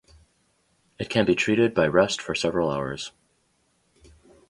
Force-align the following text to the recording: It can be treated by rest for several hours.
It 0.97 1.11
can 1.11 1.25
be 1.27 1.35
treated 1.35 1.75
by 1.75 1.85
rest 1.85 2.23
for 2.23 2.33
several 2.33 2.71
hours. 2.71 3.11